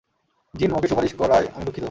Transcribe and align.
Gym, 0.53 0.71
ওকে 0.73 0.87
সুপারিশ 0.87 1.13
করায় 1.17 1.47
আমি 1.55 1.63
দুঃখিত। 1.65 1.79